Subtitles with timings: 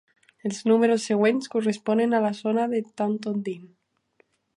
[0.49, 3.71] Els números següents corresponen a la zona de Taunton Deane.